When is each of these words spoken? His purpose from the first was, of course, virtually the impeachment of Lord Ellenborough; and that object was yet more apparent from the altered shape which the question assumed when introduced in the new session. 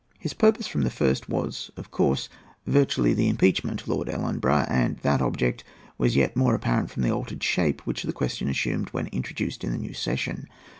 His 0.17 0.33
purpose 0.33 0.65
from 0.65 0.81
the 0.81 0.89
first 0.89 1.29
was, 1.29 1.69
of 1.77 1.91
course, 1.91 2.27
virtually 2.65 3.13
the 3.13 3.29
impeachment 3.29 3.81
of 3.83 3.87
Lord 3.87 4.09
Ellenborough; 4.09 4.65
and 4.67 4.97
that 5.03 5.21
object 5.21 5.63
was 5.99 6.15
yet 6.15 6.35
more 6.35 6.55
apparent 6.55 6.89
from 6.89 7.03
the 7.03 7.11
altered 7.11 7.43
shape 7.43 7.81
which 7.85 8.01
the 8.01 8.11
question 8.11 8.49
assumed 8.49 8.89
when 8.93 9.05
introduced 9.09 9.63
in 9.63 9.71
the 9.71 9.77
new 9.77 9.93
session. 9.93 10.49